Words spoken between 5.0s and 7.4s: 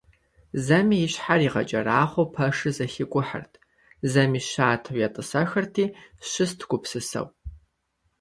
етӀысэхырти щыст гупсысэу.